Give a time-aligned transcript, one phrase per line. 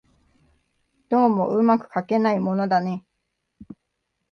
[1.09, 3.05] どうも巧くかけないものだね